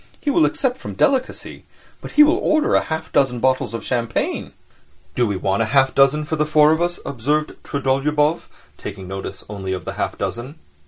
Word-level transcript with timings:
He 0.19 0.31
will 0.31 0.45
accept 0.45 0.77
from 0.79 0.95
delicacy, 0.95 1.63
but 2.01 2.13
he 2.13 2.23
will 2.23 2.37
order 2.39 2.75
half 2.79 3.09
a 3.09 3.11
dozen 3.11 3.39
bottles 3.39 3.75
of 3.75 3.85
champagne." 3.85 4.51
"Do 5.13 5.27
we 5.27 5.35
want 5.37 5.61
half 5.61 5.89
a 5.89 5.93
dozen 5.93 6.25
for 6.25 6.37
the 6.37 6.45
four 6.47 6.71
of 6.71 6.81
us?" 6.81 6.99
observed 7.05 7.53
Trudolyubov, 7.63 8.49
taking 8.77 9.07
notice 9.07 9.43
only 9.47 9.73
of 9.73 9.85
the 9.85 9.93
half 9.93 10.17
dozen. 10.17 10.55